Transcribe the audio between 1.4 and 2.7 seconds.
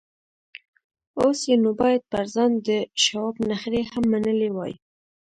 یې نو باید پر ځان د